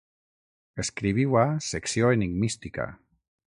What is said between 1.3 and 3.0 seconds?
a "Secció Enigmística.